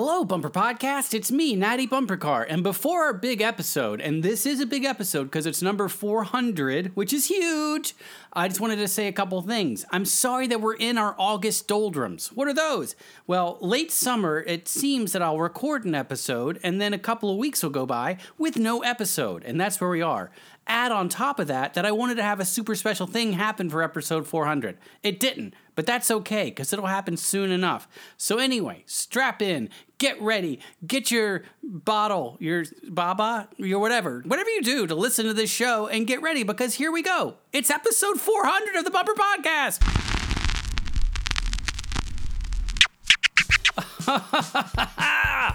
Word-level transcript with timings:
Hello, 0.00 0.24
Bumper 0.24 0.48
Podcast. 0.48 1.12
It's 1.12 1.32
me, 1.32 1.56
Natty 1.56 1.84
Bumper 1.84 2.16
Car. 2.16 2.46
And 2.48 2.62
before 2.62 3.02
our 3.02 3.12
big 3.12 3.40
episode, 3.40 4.00
and 4.00 4.22
this 4.22 4.46
is 4.46 4.60
a 4.60 4.64
big 4.64 4.84
episode 4.84 5.24
because 5.24 5.44
it's 5.44 5.60
number 5.60 5.88
400, 5.88 6.94
which 6.94 7.12
is 7.12 7.26
huge, 7.26 7.96
I 8.32 8.46
just 8.46 8.60
wanted 8.60 8.76
to 8.76 8.86
say 8.86 9.08
a 9.08 9.12
couple 9.12 9.42
things. 9.42 9.84
I'm 9.90 10.04
sorry 10.04 10.46
that 10.46 10.60
we're 10.60 10.76
in 10.76 10.98
our 10.98 11.16
August 11.18 11.66
doldrums. 11.66 12.28
What 12.28 12.46
are 12.46 12.54
those? 12.54 12.94
Well, 13.26 13.58
late 13.60 13.90
summer, 13.90 14.44
it 14.46 14.68
seems 14.68 15.10
that 15.10 15.22
I'll 15.22 15.40
record 15.40 15.84
an 15.84 15.96
episode, 15.96 16.60
and 16.62 16.80
then 16.80 16.94
a 16.94 16.98
couple 16.98 17.32
of 17.32 17.36
weeks 17.36 17.64
will 17.64 17.70
go 17.70 17.84
by 17.84 18.18
with 18.38 18.56
no 18.56 18.82
episode. 18.82 19.42
And 19.42 19.60
that's 19.60 19.80
where 19.80 19.90
we 19.90 20.00
are 20.00 20.30
add 20.68 20.92
on 20.92 21.08
top 21.08 21.40
of 21.40 21.46
that 21.46 21.74
that 21.74 21.86
I 21.86 21.92
wanted 21.92 22.16
to 22.16 22.22
have 22.22 22.40
a 22.40 22.44
super 22.44 22.74
special 22.74 23.06
thing 23.06 23.32
happen 23.32 23.70
for 23.70 23.82
episode 23.82 24.26
400. 24.26 24.76
It 25.02 25.18
didn't, 25.18 25.54
but 25.78 25.86
that's 25.86 26.10
okay 26.10 26.46
because 26.46 26.72
it'll 26.72 26.86
happen 26.86 27.16
soon 27.16 27.52
enough. 27.52 27.86
So, 28.16 28.38
anyway, 28.38 28.82
strap 28.86 29.40
in, 29.40 29.70
get 29.98 30.20
ready, 30.20 30.58
get 30.84 31.12
your 31.12 31.44
bottle, 31.62 32.36
your 32.40 32.64
baba, 32.88 33.48
your 33.58 33.78
whatever, 33.78 34.24
whatever 34.26 34.50
you 34.50 34.60
do 34.60 34.88
to 34.88 34.96
listen 34.96 35.24
to 35.26 35.32
this 35.32 35.50
show 35.50 35.86
and 35.86 36.04
get 36.04 36.20
ready 36.20 36.42
because 36.42 36.74
here 36.74 36.90
we 36.90 37.00
go. 37.00 37.36
It's 37.52 37.70
episode 37.70 38.20
400 38.20 38.74
of 38.74 38.84
the 38.86 38.90
Bumper 38.90 39.14
Podcast. 39.14 39.78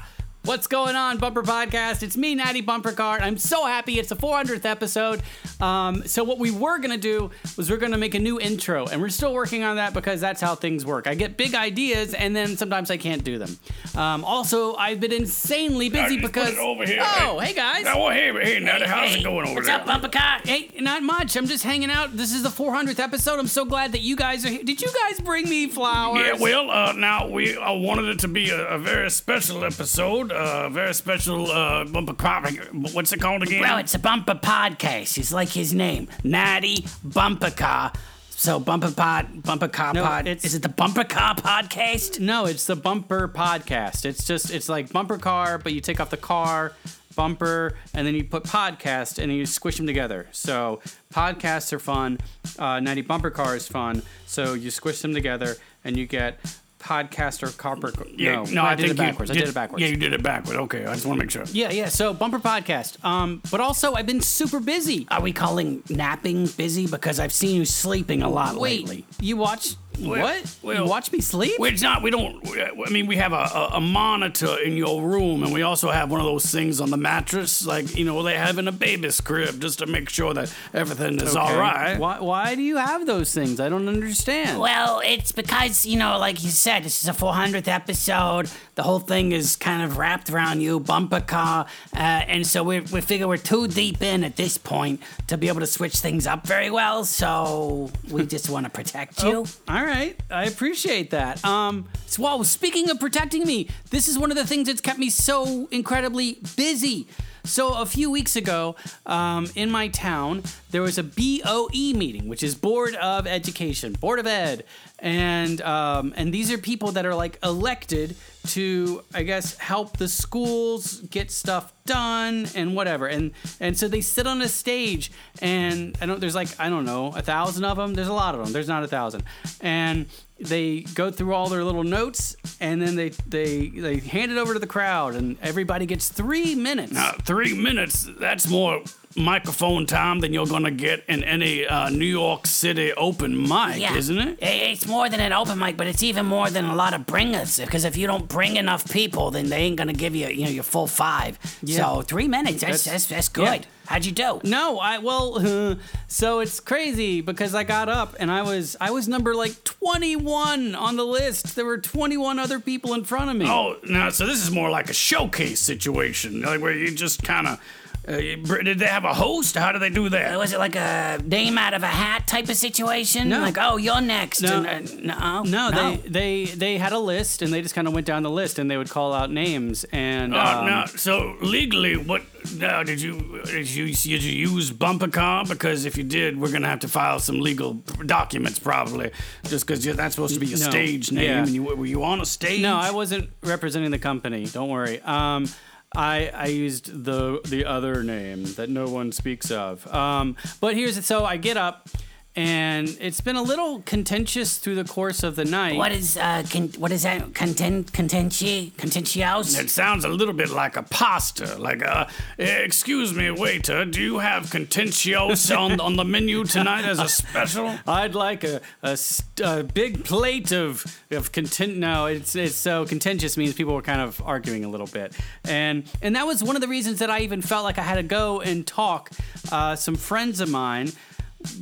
What's 0.45 0.67
going 0.67 0.97
on, 0.97 1.19
Bumper 1.19 1.41
Podcast? 1.41 2.03
It's 2.03 2.17
me, 2.17 2.35
Natty 2.35 2.59
Bumper 2.59 2.91
Car. 2.91 3.17
I'm 3.21 3.37
so 3.37 3.65
happy 3.65 3.97
it's 3.97 4.09
the 4.09 4.17
400th 4.17 4.65
episode. 4.65 5.21
Um, 5.61 6.05
so, 6.05 6.25
what 6.25 6.37
we 6.37 6.51
were 6.51 6.79
going 6.79 6.91
to 6.91 6.97
do 6.97 7.31
was 7.55 7.69
we're 7.69 7.77
going 7.77 7.93
to 7.93 7.97
make 7.97 8.13
a 8.13 8.19
new 8.19 8.41
intro, 8.41 8.85
and 8.87 9.01
we're 9.01 9.07
still 9.07 9.33
working 9.33 9.63
on 9.63 9.77
that 9.77 9.93
because 9.93 10.19
that's 10.19 10.41
how 10.41 10.53
things 10.55 10.85
work. 10.85 11.07
I 11.07 11.15
get 11.15 11.37
big 11.37 11.55
ideas, 11.55 12.13
and 12.13 12.35
then 12.35 12.57
sometimes 12.57 12.91
I 12.91 12.97
can't 12.97 13.23
do 13.23 13.37
them. 13.37 13.57
Um, 13.95 14.25
also, 14.25 14.75
I've 14.75 14.99
been 14.99 15.13
insanely 15.13 15.87
busy 15.87 16.19
because. 16.19 16.57
over 16.57 16.85
here. 16.85 16.99
Oh, 17.21 17.39
hey, 17.39 17.53
guys. 17.53 17.85
Oh, 17.87 18.09
hey, 18.09 18.33
hey, 18.33 18.59
Natty, 18.59 18.83
how's 18.83 19.11
Hey, 19.11 19.21
it 19.21 19.23
going 19.23 19.45
over 19.47 19.55
what's 19.55 19.67
there? 19.67 19.77
What's 19.77 19.89
up, 19.89 20.01
Bumper 20.01 20.09
Car? 20.09 20.39
Hey, 20.43 20.71
not 20.81 21.03
much. 21.03 21.37
I'm 21.37 21.47
just 21.47 21.63
hanging 21.63 21.89
out. 21.89 22.17
This 22.17 22.33
is 22.33 22.43
the 22.43 22.49
400th 22.49 22.99
episode. 22.99 23.39
I'm 23.39 23.47
so 23.47 23.63
glad 23.63 23.93
that 23.93 24.01
you 24.01 24.17
guys 24.17 24.45
are 24.45 24.49
here. 24.49 24.63
Did 24.63 24.81
you 24.81 24.91
guys 25.07 25.21
bring 25.21 25.47
me 25.47 25.67
flowers? 25.69 26.19
Yeah, 26.19 26.33
well, 26.33 26.69
uh, 26.69 26.91
now 26.91 27.29
we 27.29 27.55
uh, 27.55 27.71
wanted 27.71 28.09
it 28.09 28.19
to 28.19 28.27
be 28.27 28.49
a, 28.49 28.65
a 28.67 28.77
very 28.77 29.09
special 29.09 29.63
episode, 29.63 30.32
a 30.33 30.69
very 30.69 30.93
special 30.93 31.49
uh, 31.51 31.85
bumper 31.85 32.13
crop. 32.13 32.47
What's 32.93 33.11
it 33.13 33.21
called 33.21 33.43
again? 33.43 33.61
Well, 33.61 33.77
it's 33.77 33.95
a 33.95 33.99
bumper 33.99 34.35
podcast. 34.35 35.17
It's 35.17 35.31
like 35.31 35.49
his 35.49 35.73
name, 35.73 36.07
Natty 36.23 36.85
Bumper 37.03 37.51
Car. 37.51 37.93
So 38.29 38.59
bumper 38.59 38.91
pod, 38.91 39.43
bumper 39.43 39.67
car 39.69 39.93
No, 39.93 40.03
pod. 40.03 40.27
it's- 40.27 40.43
Is 40.43 40.55
it 40.55 40.63
the 40.63 40.69
bumper 40.69 41.03
car 41.05 41.35
podcast? 41.35 42.19
No, 42.19 42.45
it's 42.45 42.65
the 42.65 42.75
bumper 42.75 43.27
podcast. 43.29 44.03
It's 44.05 44.25
just 44.25 44.51
it's 44.51 44.67
like 44.67 44.91
bumper 44.91 45.17
car, 45.17 45.57
but 45.57 45.71
you 45.71 45.79
take 45.79 45.99
off 46.01 46.09
the 46.09 46.17
car, 46.17 46.73
bumper, 47.15 47.77
and 47.93 48.05
then 48.05 48.15
you 48.15 48.23
put 48.25 48.43
podcast, 48.43 49.17
and 49.19 49.29
then 49.29 49.37
you 49.37 49.45
squish 49.45 49.77
them 49.77 49.85
together. 49.87 50.27
So 50.31 50.81
podcasts 51.13 51.71
are 51.71 51.79
fun. 51.79 52.19
Uh, 52.59 52.79
Natty 52.81 53.01
bumper 53.01 53.29
car 53.29 53.55
is 53.55 53.67
fun. 53.67 54.01
So 54.25 54.55
you 54.55 54.71
squish 54.71 55.01
them 55.01 55.13
together, 55.13 55.55
and 55.85 55.95
you 55.95 56.05
get 56.05 56.39
podcast 56.83 57.43
or 57.43 57.47
copper. 57.57 57.91
yeah, 58.15 58.45
no, 58.51 58.63
I, 58.63 58.75
did 58.75 58.87
think 58.87 58.91
it 58.91 58.97
backwards. 58.97 59.31
You 59.31 59.37
I 59.37 59.39
did 59.39 59.49
it 59.49 59.55
backwards. 59.55 59.81
Yeah, 59.81 59.87
you 59.87 59.95
did 59.95 60.13
it 60.13 60.21
backwards. 60.21 60.59
Okay, 60.59 60.85
I 60.85 60.93
just 60.93 61.05
want 61.05 61.17
to 61.19 61.23
make 61.23 61.31
sure. 61.31 61.45
yeah, 61.51 61.71
yeah. 61.71 61.87
So 61.87 62.13
bumper 62.13 62.39
podcast. 62.39 63.03
Um, 63.03 63.41
but 63.51 63.61
also 63.61 63.93
I've 63.93 64.05
been 64.05 64.21
super 64.21 64.59
busy. 64.59 65.07
Are 65.09 65.21
we 65.21 65.31
calling 65.31 65.83
napping 65.89 66.47
busy? 66.47 66.87
Because 66.87 67.19
I've 67.19 67.33
seen 67.33 67.55
you 67.55 67.65
sleeping 67.65 68.21
a 68.21 68.29
lot 68.29 68.55
Wait, 68.55 68.81
lately. 68.81 69.05
you 69.21 69.37
watch 69.37 69.75
what? 69.99 70.55
well- 70.61 70.83
you 70.83 70.85
watch 70.89 71.11
me 71.11 71.21
sleep? 71.21 71.59
Well, 71.59 71.71
it's 71.71 71.81
not. 71.81 72.01
We 72.01 72.11
don't. 72.11 72.41
I 72.57 72.89
mean, 72.89 73.07
we 73.07 73.17
have 73.17 73.33
a, 73.33 73.35
a, 73.53 73.69
a 73.75 73.81
monitor 73.81 74.57
in 74.63 74.75
your 74.77 75.01
room, 75.01 75.43
and 75.43 75.53
we 75.53 75.61
also 75.61 75.89
have 75.91 76.09
one 76.11 76.19
of 76.19 76.25
those 76.25 76.45
things 76.49 76.81
on 76.81 76.89
the 76.89 76.97
mattress, 76.97 77.65
like 77.65 77.95
you 77.95 78.05
know 78.05 78.21
they 78.23 78.35
have 78.35 78.57
in 78.57 78.67
a 78.67 78.71
baby's 78.71 79.21
crib, 79.21 79.59
just 79.61 79.79
to 79.79 79.85
make 79.85 80.09
sure 80.09 80.33
that 80.33 80.53
everything 80.73 81.19
is 81.21 81.35
all 81.35 81.49
Okay. 81.49 81.57
right. 81.59 81.99
Why, 81.99 82.19
why 82.19 82.55
do 82.55 82.61
you 82.61 82.77
have 82.77 83.05
those 83.05 83.33
things? 83.33 83.59
I 83.59 83.69
don't 83.69 83.87
understand. 83.87 84.59
Well, 84.59 85.01
it's 85.05 85.31
because, 85.31 85.85
you 85.85 85.97
know, 85.97 86.17
like 86.17 86.43
you 86.43 86.49
said, 86.49 86.83
this 86.83 87.01
is 87.03 87.09
a 87.09 87.13
400th 87.13 87.67
episode. 87.67 88.49
The 88.75 88.83
whole 88.83 88.99
thing 88.99 89.31
is 89.31 89.55
kind 89.55 89.83
of 89.83 89.97
wrapped 89.97 90.29
around 90.29 90.61
you, 90.61 90.79
bumper 90.79 91.21
car. 91.21 91.65
Uh, 91.95 91.97
and 91.99 92.45
so 92.47 92.63
we, 92.63 92.79
we 92.79 93.01
figure 93.01 93.27
we're 93.27 93.37
too 93.37 93.67
deep 93.67 94.01
in 94.01 94.23
at 94.23 94.35
this 94.35 94.57
point 94.57 95.01
to 95.27 95.37
be 95.37 95.47
able 95.47 95.59
to 95.59 95.67
switch 95.67 95.97
things 95.97 96.25
up 96.25 96.47
very 96.47 96.71
well. 96.71 97.03
So 97.05 97.91
we 98.09 98.25
just 98.25 98.49
want 98.49 98.65
to 98.65 98.69
protect 98.71 99.23
you. 99.23 99.45
All 99.83 99.89
right, 99.89 100.17
I 100.31 100.45
appreciate 100.45 101.09
that. 101.09 101.43
Um, 101.43 101.89
so, 102.05 102.23
well, 102.23 102.41
speaking 102.45 102.89
of 102.89 103.01
protecting 103.01 103.45
me, 103.45 103.67
this 103.89 104.07
is 104.07 104.17
one 104.17 104.31
of 104.31 104.37
the 104.37 104.47
things 104.47 104.69
that's 104.69 104.79
kept 104.79 104.97
me 104.97 105.09
so 105.09 105.67
incredibly 105.71 106.39
busy. 106.55 107.05
So, 107.43 107.73
a 107.73 107.85
few 107.85 108.09
weeks 108.09 108.37
ago, 108.37 108.77
um, 109.05 109.49
in 109.55 109.69
my 109.69 109.89
town, 109.89 110.43
there 110.71 110.81
was 110.81 110.97
a 110.97 111.03
BOE 111.03 111.97
meeting, 111.97 112.29
which 112.29 112.43
is 112.43 112.55
Board 112.55 112.95
of 112.95 113.27
Education, 113.27 113.91
Board 113.91 114.19
of 114.19 114.25
Ed, 114.25 114.63
and 114.99 115.61
um, 115.63 116.13
and 116.15 116.33
these 116.33 116.49
are 116.49 116.57
people 116.57 116.93
that 116.93 117.05
are 117.05 117.13
like 117.13 117.37
elected 117.43 118.15
to, 118.47 119.03
I 119.13 119.23
guess, 119.23 119.57
help 119.57 119.97
the 119.97 120.07
schools 120.07 120.99
get 121.01 121.31
stuff 121.31 121.73
done 121.85 122.47
and 122.55 122.75
whatever. 122.75 123.07
And 123.07 123.31
and 123.59 123.77
so 123.77 123.87
they 123.87 124.01
sit 124.01 124.27
on 124.27 124.41
a 124.41 124.47
stage, 124.49 125.11
and 125.41 125.97
I 126.01 126.05
don't. 126.05 126.19
There's 126.19 126.35
like 126.35 126.49
I 126.59 126.69
don't 126.69 126.85
know 126.85 127.07
a 127.15 127.21
thousand 127.21 127.65
of 127.65 127.77
them. 127.77 127.93
There's 127.93 128.07
a 128.07 128.13
lot 128.13 128.35
of 128.35 128.43
them. 128.43 128.53
There's 128.53 128.67
not 128.67 128.83
a 128.83 128.87
thousand, 128.87 129.23
and 129.61 130.05
they 130.39 130.81
go 130.81 131.09
through 131.11 131.33
all 131.33 131.47
their 131.49 131.63
little 131.63 131.83
notes, 131.83 132.35
and 132.59 132.81
then 132.81 132.95
they 132.95 133.09
they 133.27 133.67
they 133.69 133.97
hand 133.97 134.31
it 134.31 134.37
over 134.37 134.53
to 134.53 134.59
the 134.59 134.67
crowd, 134.67 135.15
and 135.15 135.37
everybody 135.41 135.85
gets 135.85 136.09
three 136.09 136.55
minutes. 136.55 136.91
Now, 136.91 137.11
three 137.23 137.53
minutes, 137.53 138.07
that's 138.19 138.47
more 138.47 138.83
microphone 139.15 139.85
time 139.85 140.19
than 140.19 140.33
you're 140.33 140.47
going 140.47 140.63
to 140.63 140.71
get 140.71 141.03
in 141.07 141.23
any 141.23 141.65
uh, 141.65 141.89
New 141.89 142.05
York 142.05 142.47
City 142.47 142.93
open 142.93 143.41
mic, 143.41 143.81
isn't 143.91 144.17
it? 144.17 144.37
It's 144.41 144.87
more 144.87 145.09
than 145.09 145.19
an 145.19 145.33
open 145.33 145.59
mic, 145.59 145.77
but 145.77 145.87
it's 145.87 146.03
even 146.03 146.25
more 146.25 146.49
than 146.49 146.65
a 146.65 146.75
lot 146.75 146.93
of 146.93 147.05
bringers. 147.05 147.59
Because 147.59 147.85
if 147.85 147.97
you 147.97 148.07
don't 148.07 148.27
bring 148.27 148.55
enough 148.55 148.91
people, 148.91 149.31
then 149.31 149.49
they 149.49 149.57
ain't 149.57 149.77
gonna 149.77 149.93
give 149.93 150.15
you, 150.15 150.27
you 150.27 150.45
know, 150.45 150.51
your 150.51 150.63
full 150.63 150.87
five. 150.87 151.39
So 151.65 152.01
three 152.01 152.27
minutes, 152.27 152.61
that's 152.61 152.85
that's, 152.85 153.07
that's, 153.07 153.29
good. 153.29 153.43
yeah. 153.61 153.69
How'd 153.85 154.05
you 154.05 154.11
do? 154.13 154.39
No, 154.43 154.79
I 154.79 154.99
well, 154.99 155.77
so 156.07 156.39
it's 156.39 156.59
crazy 156.59 157.21
because 157.21 157.53
I 157.53 157.63
got 157.63 157.89
up 157.89 158.15
and 158.19 158.31
I 158.31 158.41
was 158.41 158.77
I 158.79 158.91
was 158.91 159.07
number 159.07 159.35
like 159.35 159.63
21 159.63 160.75
on 160.75 160.95
the 160.95 161.03
list. 161.03 161.55
There 161.55 161.65
were 161.65 161.77
21 161.77 162.39
other 162.39 162.59
people 162.59 162.93
in 162.93 163.03
front 163.03 163.29
of 163.29 163.35
me. 163.35 163.45
Oh, 163.47 163.77
now, 163.83 164.09
so 164.09 164.25
this 164.25 164.41
is 164.41 164.51
more 164.51 164.69
like 164.69 164.89
a 164.89 164.93
showcase 164.93 165.59
situation, 165.59 166.41
like 166.41 166.61
where 166.61 166.73
you 166.73 166.93
just 166.93 167.23
kind 167.23 167.47
of. 167.47 167.59
Uh, 168.05 168.17
did 168.63 168.79
they 168.79 168.85
have 168.85 169.05
a 169.05 169.13
host? 169.13 169.55
How 169.55 169.71
do 169.71 169.79
they 169.79 169.89
do 169.89 170.09
that? 170.09 170.37
Was 170.37 170.51
it 170.51 170.59
like 170.59 170.75
a 170.75 171.19
name 171.23 171.57
out 171.57 171.73
of 171.73 171.83
a 171.83 171.87
hat 171.87 172.27
type 172.27 172.49
of 172.49 172.57
situation? 172.57 173.29
No. 173.29 173.39
Like, 173.39 173.57
oh, 173.57 173.77
you're 173.77 174.01
next. 174.01 174.41
No. 174.41 174.63
And, 174.63 175.09
uh, 175.11 175.43
no, 175.43 175.69
No, 175.69 175.71
they 175.71 176.09
they 176.09 176.45
they 176.45 176.77
had 176.77 176.91
a 176.91 176.99
list 176.99 177.41
and 177.41 177.53
they 177.53 177.61
just 177.61 177.73
kind 177.75 177.87
of 177.87 177.93
went 177.93 178.05
down 178.05 178.23
the 178.23 178.29
list 178.29 178.59
and 178.59 178.69
they 178.69 178.75
would 178.75 178.89
call 178.89 179.13
out 179.13 179.31
names 179.31 179.85
and 179.93 180.35
Uh, 180.35 180.39
um, 180.59 180.65
now, 180.65 180.85
so 180.85 181.35
legally, 181.41 181.95
what 181.95 182.23
now 182.57 182.83
did 182.83 183.01
you 183.01 183.41
did 183.45 183.69
you 183.69 183.85
did 183.93 184.23
you 184.23 184.49
use 184.51 184.69
bumper 184.71 185.07
car? 185.07 185.45
Because 185.45 185.85
if 185.85 185.95
you 185.97 186.03
did, 186.03 186.37
we're 186.39 186.51
gonna 186.51 186.67
have 186.67 186.79
to 186.81 186.89
file 186.89 187.19
some 187.19 187.39
legal 187.39 187.75
documents 188.05 188.59
probably, 188.59 189.11
just 189.47 189.65
because 189.65 189.83
that's 189.85 190.15
supposed 190.15 190.33
to 190.33 190.39
be 190.41 190.47
a 190.53 190.57
No. 190.57 190.69
stage 190.69 191.11
name. 191.13 191.23
Yeah. 191.23 191.37
And 191.43 191.49
you, 191.51 191.63
were 191.63 191.85
you 191.85 192.03
on 192.03 192.19
a 192.19 192.25
stage? 192.25 192.61
No, 192.61 192.75
I 192.75 192.91
wasn't 192.91 193.29
representing 193.43 193.91
the 193.91 193.99
company. 193.99 194.45
Don't 194.45 194.69
worry. 194.69 194.99
Um, 195.03 195.47
I 195.95 196.31
I 196.33 196.45
used 196.47 197.03
the 197.05 197.39
the 197.45 197.65
other 197.65 198.03
name 198.03 198.43
that 198.55 198.69
no 198.69 198.87
one 198.87 199.11
speaks 199.11 199.51
of. 199.51 199.85
Um, 199.93 200.35
but 200.59 200.75
here's 200.75 200.97
it 200.97 201.03
so 201.03 201.25
I 201.25 201.37
get 201.37 201.57
up, 201.57 201.89
and 202.35 202.97
it's 202.99 203.21
been 203.21 203.35
a 203.35 203.41
little 203.43 203.81
contentious 203.81 204.57
through 204.57 204.75
the 204.75 204.83
course 204.83 205.21
of 205.21 205.35
the 205.35 205.45
night. 205.45 205.75
What 205.75 205.91
is 205.91 206.17
uh, 206.17 206.43
con- 206.49 206.73
what 206.79 206.91
is 206.91 207.03
that? 207.03 207.35
Content, 207.35 207.91
contenti, 207.91 208.75
contentious. 208.75 209.59
It 209.59 209.69
sounds 209.69 210.03
a 210.03 210.09
little 210.09 210.33
bit 210.33 210.49
like 210.49 210.75
a 210.75 210.83
pasta. 210.83 211.55
Like, 211.57 211.85
uh, 211.85 212.07
excuse 212.37 213.13
me, 213.13 213.29
waiter, 213.29 213.85
do 213.85 214.01
you 214.01 214.19
have 214.19 214.49
contentious 214.49 215.51
on, 215.51 215.79
on 215.79 215.95
the 215.95 216.03
menu 216.03 216.43
tonight 216.43 216.85
as 216.85 216.99
a 216.99 217.07
special? 217.07 217.77
I'd 217.87 218.15
like 218.15 218.43
a, 218.43 218.61
a, 218.81 218.97
st- 218.97 219.47
a 219.47 219.63
big 219.63 220.03
plate 220.03 220.51
of 220.51 220.85
of 221.11 221.31
content. 221.31 221.77
No, 221.77 222.07
it's 222.07 222.35
it's 222.35 222.55
so 222.55 222.85
contentious 222.85 223.37
means 223.37 223.53
people 223.53 223.75
were 223.75 223.81
kind 223.83 224.01
of 224.01 224.21
arguing 224.25 224.65
a 224.65 224.69
little 224.69 224.87
bit, 224.87 225.15
and 225.45 225.83
and 226.01 226.15
that 226.15 226.25
was 226.25 226.43
one 226.43 226.55
of 226.55 226.61
the 226.61 226.67
reasons 226.67 226.97
that 226.99 227.11
I 227.11 227.19
even 227.19 227.43
felt 227.43 227.63
like 227.63 227.77
I 227.77 227.83
had 227.83 227.95
to 227.95 228.03
go 228.03 228.41
and 228.41 228.65
talk. 228.65 229.11
Uh, 229.51 229.75
some 229.75 229.95
friends 229.95 230.39
of 230.39 230.49
mine, 230.49 230.91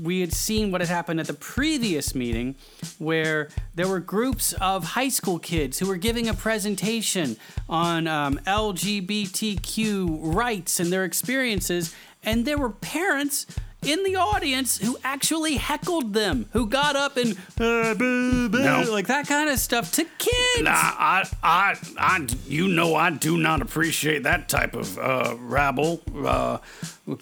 we 0.02 0.22
had 0.22 0.34
seen 0.34 0.72
what 0.72 0.82
had 0.82 0.90
happened 0.90 1.20
at 1.20 1.28
the 1.28 1.34
previous 1.34 2.16
meeting, 2.16 2.56
where 2.98 3.50
there 3.76 3.88
were 3.88 4.00
groups 4.00 4.54
of 4.54 4.84
high 4.84 5.10
school 5.10 5.40
kids 5.40 5.80
who 5.80 5.88
were 5.88 5.98
giving 5.98 6.28
a 6.28 6.34
presentation 6.34 7.38
on 7.70 8.08
um, 8.08 8.40
LGBTQ 8.46 10.20
rights 10.22 10.80
and 10.80 10.92
their 10.92 11.04
experiences, 11.04 11.94
and 12.24 12.46
there 12.46 12.58
were 12.58 12.70
parents 12.70 13.46
in 13.84 14.04
the 14.04 14.16
audience 14.16 14.78
who 14.78 14.98
actually 15.04 15.56
heckled 15.56 16.14
them, 16.14 16.48
who 16.54 16.68
got 16.68 16.96
up 16.96 17.18
and 17.18 17.32
uh, 17.60 17.94
boo, 17.96 18.48
boo, 18.48 18.62
No. 18.64 18.86
like 18.92 19.08
that 19.08 19.28
kind 19.28 19.50
of 19.50 19.58
stuff 19.60 19.92
to 19.94 20.04
kids. 20.20 20.62
Nah, 20.62 20.72
I, 20.72 21.28
I, 21.42 21.76
I, 21.98 22.28
you 22.48 22.68
know, 22.68 22.94
I 22.96 23.10
do 23.10 23.38
not 23.38 23.62
appreciate 23.62 24.24
that 24.24 24.48
type 24.50 24.76
of 24.76 24.98
uh, 25.00 25.36
rabble, 25.40 26.02
uh, 26.24 26.60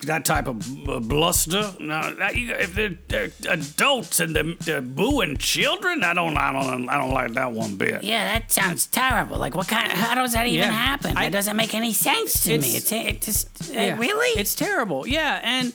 that 0.04 0.26
type 0.26 0.48
of 0.48 0.90
uh, 0.90 1.00
bluster. 1.00 1.74
No, 1.80 2.14
that, 2.16 2.34
if 2.36 2.76
they're, 2.76 2.98
they're 3.08 3.32
adults 3.50 4.20
and 4.20 4.36
they're, 4.36 4.54
they're 4.60 4.82
booing 4.82 5.38
children, 5.38 6.04
I 6.04 6.14
don't, 6.14 6.36
I 6.38 6.52
don't, 6.52 6.90
I 6.90 6.98
don't 6.98 7.14
like 7.14 7.34
that 7.36 7.54
one 7.54 7.78
bit. 7.78 8.04
Yeah, 8.04 8.26
that 8.38 8.52
sounds 8.52 8.86
terrible. 8.88 9.38
Like, 9.38 9.56
what 9.56 9.70
kind? 9.70 9.90
How 9.92 10.14
does 10.16 10.34
that 10.34 10.46
even 10.48 10.60
Yeah. 10.68 10.72
happen? 10.72 11.16
I- 11.16 11.26
that 11.30 11.32
doesn't 11.32 11.56
make 11.56 11.74
any 11.74 11.94
sense 11.94 12.44
to 12.44 12.50
me. 12.58 12.76
It's- 12.76 12.92
It's 12.92 12.92
it 12.92 13.22
just 13.22 13.74
Yeah. 13.74 13.98
really. 13.98 14.28
It's 14.40 14.56
terrible. 14.56 15.08
Yeah, 15.08 15.40
and 15.44 15.74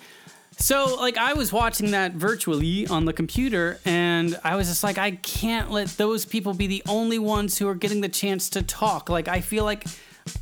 so 0.59 0.97
like 1.01 1.17
I 1.17 1.35
was 1.35 1.53
watching 1.53 1.91
that 1.93 2.13
virtually 2.13 2.87
on 2.87 3.05
the 3.05 3.13
computer 3.13 3.79
and 3.85 4.39
I 4.45 4.57
was 4.57 4.69
just 4.69 4.83
like 4.85 4.99
I 4.99 5.13
can't 5.13 5.71
let 5.71 5.89
those 5.89 6.25
people 6.25 6.55
be 6.55 6.67
the 6.67 6.83
only 6.87 7.19
ones 7.19 7.59
who 7.59 7.69
are 7.69 7.75
getting 7.75 8.01
the 8.01 8.09
chance 8.09 8.49
to 8.51 8.63
talk. 8.63 9.09
Like 9.09 9.29
I 9.29 9.41
feel 9.41 9.65
like 9.65 9.87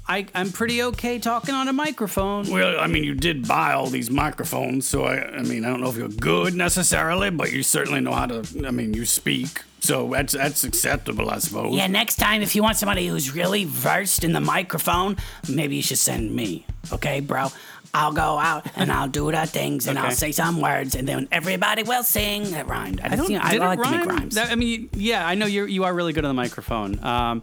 I 0.09 0.27
I'm 0.35 0.53
pretty 0.53 0.83
okay 0.83 1.19
talking 1.19 1.55
on 1.55 1.69
a 1.69 1.73
microphone. 1.73 2.51
Well, 2.51 2.79
I 2.79 2.87
mean, 2.87 3.05
you 3.05 3.15
did 3.15 3.49
buy 3.49 3.73
all 3.73 3.87
these 3.89 4.11
microphones, 4.11 4.89
so 4.89 5.05
I, 5.05 5.39
I 5.39 5.43
mean, 5.43 5.65
I 5.65 5.71
don't 5.71 5.81
know 5.81 5.89
if 5.91 5.97
you're 5.97 6.09
good 6.09 6.55
necessarily, 6.55 7.31
but 7.31 7.53
you 7.53 7.63
certainly 7.63 8.01
know 8.01 8.13
how 8.13 8.27
to. 8.27 8.67
I 8.67 8.71
mean, 8.71 8.95
you 8.95 9.05
speak, 9.05 9.63
so 9.81 10.11
that's 10.11 10.35
that's 10.35 10.65
acceptable, 10.65 11.31
I 11.31 11.39
suppose. 11.39 11.75
yeah, 11.75 11.89
next 11.89 12.17
time 12.17 12.43
if 12.43 12.55
you 12.55 12.63
want 12.63 12.77
somebody 12.77 13.09
who's 13.09 13.35
really 13.35 13.65
versed 13.65 14.23
in 14.23 14.33
the 14.33 14.41
microphone, 14.41 15.17
maybe 15.49 15.77
you 15.77 15.83
should 15.83 15.99
send 15.99 16.35
me. 16.35 16.65
Okay, 16.93 17.21
bro. 17.21 17.49
I'll 17.95 18.13
go 18.13 18.39
out 18.39 18.67
and 18.77 18.91
I'll 18.91 19.09
do 19.09 19.31
the 19.31 19.47
things 19.47 19.87
and 19.87 19.99
I'll 19.99 20.11
say 20.13 20.33
some 20.33 20.61
words 20.61 20.95
and 20.95 21.07
then 21.07 21.29
everybody 21.31 21.83
will 21.83 22.03
sing. 22.03 22.53
It 22.53 22.67
rhymed. 22.67 23.01
I, 23.03 23.13
I 23.13 23.17
don't. 23.17 23.31
you 23.31 23.37
know, 23.39 23.45
I 23.45 23.57
like 23.59 23.79
it 23.79 23.85
to 23.85 23.91
make 23.91 24.07
rhymes. 24.07 24.35
That- 24.35 24.51
I 24.51 24.55
mean, 24.55 24.89
yeah, 24.95 25.27
I 25.27 25.35
know 25.35 25.47
you 25.47 25.67
you 25.67 25.85
are 25.85 25.93
really 25.93 26.13
good 26.15 26.25
on 26.25 26.31
the 26.31 26.41
microphone. 26.43 27.03
Um, 27.05 27.43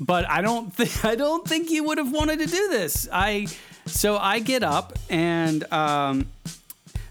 but 0.00 0.28
I 0.28 0.40
don't 0.40 0.74
think 0.74 1.04
I 1.12 1.14
don't 1.14 1.46
think 1.46 1.70
you 1.70 1.84
would 1.84 1.98
have 1.98 2.10
wanted 2.10 2.40
to 2.40 2.46
do 2.46 2.68
this. 2.70 3.08
I 3.12 3.46
so 3.86 4.16
I 4.18 4.40
get 4.40 4.62
up 4.64 4.98
and 5.10 5.70
um, 5.72 6.26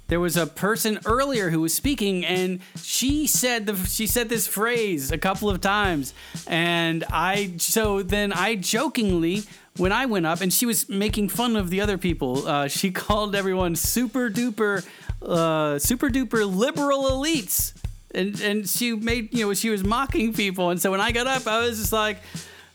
there 0.07 0.19
was 0.19 0.35
a 0.35 0.45
person 0.45 0.99
earlier 1.05 1.49
who 1.51 1.61
was 1.61 1.73
speaking 1.73 2.25
and 2.25 2.59
she 2.81 3.27
said 3.27 3.65
the 3.65 3.75
she 3.87 4.07
said 4.07 4.27
this 4.27 4.45
phrase 4.47 5.11
a 5.11 5.17
couple 5.17 5.49
of 5.49 5.61
times 5.61 6.13
and 6.47 7.03
I 7.11 7.53
so 7.57 8.03
then 8.03 8.33
I 8.33 8.55
jokingly 8.55 9.43
when 9.77 9.91
I 9.91 10.05
went 10.05 10.25
up 10.25 10.41
and 10.41 10.53
she 10.53 10.65
was 10.65 10.87
making 10.89 11.29
fun 11.29 11.55
of 11.55 11.69
the 11.69 11.81
other 11.81 11.97
people 11.97 12.47
uh, 12.47 12.67
she 12.67 12.91
called 13.03 13.35
everyone 13.35 13.75
super 13.75 14.29
duper 14.29 14.85
uh, 15.21 15.79
super 15.79 16.09
duper 16.09 16.45
liberal 16.53 17.03
elites 17.03 17.73
and 18.13 18.39
and 18.41 18.69
she 18.69 18.93
made 18.93 19.33
you 19.33 19.45
know 19.45 19.53
she 19.53 19.69
was 19.69 19.83
mocking 19.83 20.33
people 20.33 20.69
and 20.69 20.81
so 20.81 20.91
when 20.91 21.01
I 21.01 21.11
got 21.11 21.27
up 21.27 21.47
I 21.47 21.65
was 21.65 21.79
just 21.79 21.93
like 21.93 22.17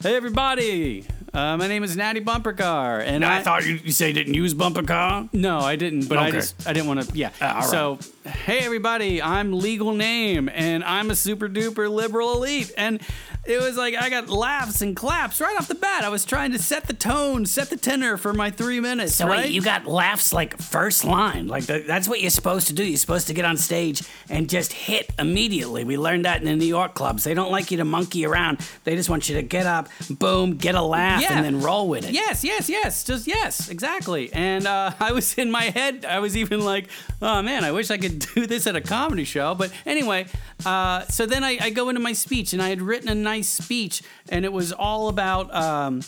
hey 0.03 0.17
everybody 0.17 1.07
uh, 1.35 1.57
my 1.57 1.69
name 1.69 1.85
is 1.85 1.97
Natty 1.97 2.21
Bumper 2.21 2.53
Car 2.53 3.01
and 3.01 3.25
I, 3.25 3.43
thought 3.43 3.67
you, 3.67 3.75
you 3.85 3.93
say 3.93 4.09
you 4.09 4.15
didn't 4.15 4.35
use 4.35 4.55
bumper 4.55 4.83
car. 4.83 5.29
no, 5.33 5.61
I 5.61 5.77
didn't. 5.77 6.09
But 6.09 6.19
I 6.19 6.31
just 6.31 6.67
I 6.67 6.73
didn't 6.73 6.89
want 6.89 7.03
to. 7.03 7.17
Yeah. 7.17 7.31
Ah, 7.41 7.61
right. 7.61 7.65
So 7.65 7.99
hey 8.25 8.61
everybody, 8.61 9.21
I'm 9.23 9.53
legal 9.53 9.93
name, 9.93 10.49
and 10.53 10.83
I'm 10.83 11.11
a 11.11 11.15
super 11.15 11.49
duper 11.49 11.91
liberal 11.91 12.33
elite, 12.33 12.73
and 12.77 13.01
it 13.49 13.61
was 13.61 13.77
like 13.77 13.95
I 13.97 14.11
got 14.11 14.29
laughs 14.29 14.83
and 14.83 14.95
claps 14.95 15.41
right 15.41 15.57
off 15.59 15.69
the 15.69 15.75
bat. 15.75 16.05
I 16.05 16.09
was 16.11 16.25
trying 16.25 16.53
to 16.53 16.59
set 16.59 16.87
the 16.87 16.93
tone, 16.93 17.47
set 17.47 17.71
the 17.71 17.77
tenor 17.77 18.17
for 18.17 18.33
my 18.35 18.51
three 18.51 18.79
minutes. 18.81 19.15
So 19.15 19.27
right? 19.27 19.45
wait, 19.45 19.53
you 19.53 19.63
got 19.63 19.87
laughs 19.87 20.33
like 20.33 20.59
first 20.59 21.05
line. 21.05 21.49
Like 21.49 21.65
that, 21.67 21.87
that's 21.87 22.07
what 22.09 22.21
you're 22.21 22.31
supposed 22.31 22.67
to 22.69 22.73
do. 22.75 22.85
You're 22.85 22.99
supposed 22.99 23.27
to 23.29 23.35
get 23.35 23.45
on 23.45 23.57
stage 23.57 24.03
and 24.29 24.49
just 24.49 24.73
hit 24.73 25.11
immediately. 25.19 25.85
We 25.85 25.97
learned 25.97 26.25
that 26.27 26.41
in 26.41 26.47
the 26.47 26.55
New 26.57 26.67
York 26.67 26.95
clubs. 26.95 27.25
They 27.25 27.35
don't 27.35 27.51
like 27.51 27.71
you 27.71 27.79
to 27.79 27.85
monkey 27.85 28.27
around. 28.27 28.59
They 28.85 28.95
just 28.97 29.09
want 29.11 29.29
you 29.29 29.37
to 29.37 29.43
get 29.43 29.67
up, 29.67 29.89
boom, 30.11 30.57
get 30.57 30.75
a 30.75 30.83
laugh, 30.83 31.23
Yeah. 31.23 31.37
and 31.37 31.45
then 31.45 31.61
roll 31.63 31.89
with 31.89 32.07
it. 32.07 32.13
Yes, 32.13 32.45
yes, 32.45 32.69
yes. 32.69 33.03
Just 33.05 33.27
yes, 33.27 33.69
exactly. 33.69 34.31
And 34.33 34.67
uh, 34.67 34.93
I 35.01 35.13
was 35.13 35.35
in 35.39 35.51
my 35.51 35.65
head. 35.65 36.05
I 36.05 36.19
was 36.19 36.37
even 36.37 36.65
like, 36.65 36.89
oh 37.23 37.41
man, 37.43 37.65
I 37.65 37.73
wish 37.73 37.91
I 37.91 37.97
could 37.99 38.19
do 38.35 38.47
this 38.47 38.67
at 38.67 38.77
a 38.77 38.81
comedy 38.81 39.25
show. 39.25 39.55
But 39.55 39.73
anyway, 39.87 40.27
uh, 40.65 41.03
so 41.07 41.27
then 41.27 41.45
I, 41.45 41.59
I 41.61 41.71
go 41.71 41.89
into 41.89 42.01
my 42.01 42.13
speech, 42.13 42.53
and 42.53 42.63
I 42.63 42.69
had 42.69 42.83
written 42.83 43.09
a 43.09 43.15
nice 43.15 43.49
speech, 43.49 44.03
and 44.29 44.45
it 44.45 44.53
was 44.53 44.73
all 44.73 45.09
about. 45.09 45.55
Um, 45.55 46.03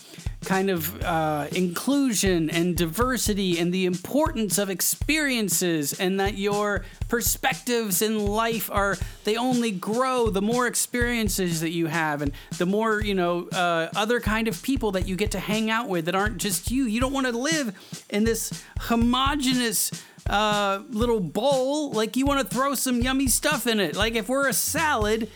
kind 0.44 0.70
of 0.70 1.02
uh, 1.02 1.47
inclusion 1.52 2.49
and 2.49 2.76
diversity 2.76 3.58
and 3.58 3.75
the 3.75 3.85
importance 3.85 4.56
of 4.56 4.70
experiences 4.70 5.93
and 6.00 6.19
that 6.19 6.38
your 6.38 6.85
perspectives 7.08 8.00
in 8.00 8.25
life 8.26 8.70
are 8.70 8.97
they 9.25 9.37
only 9.37 9.70
grow 9.70 10.31
the 10.31 10.41
more 10.41 10.67
experiences 10.67 11.61
that 11.61 11.70
you 11.70 11.87
have 11.87 12.23
and 12.23 12.32
the 12.56 12.64
more 12.64 13.02
you 13.02 13.14
know 13.14 13.49
uh, 13.49 13.88
other 13.94 14.19
kind 14.19 14.49
of 14.49 14.62
people 14.62 14.93
that 14.93 15.06
you 15.06 15.14
get 15.14 15.31
to 15.31 15.38
hang 15.38 15.70
out 15.70 15.88
with 15.88 16.06
that 16.06 16.14
aren't 16.14 16.38
just 16.38 16.70
you 16.70 16.85
you 16.85 17.00
don't 17.00 17.12
want 17.12 17.26
to 17.26 17.37
live 17.37 17.75
in 18.08 18.25
this 18.25 18.64
homogenous 18.79 19.91
uh, 20.31 20.82
little 20.91 21.21
bowl 21.21 21.91
like 21.91 22.17
you 22.17 22.25
want 22.25 22.41
to 22.41 22.55
throw 22.55 22.75
some 22.75 23.00
yummy 23.00 23.27
stuff 23.27 23.67
in 23.67 23.81
it. 23.81 23.97
Like 23.97 24.15
if 24.15 24.29
we're 24.29 24.49
a 24.49 24.53
salad 24.53 25.29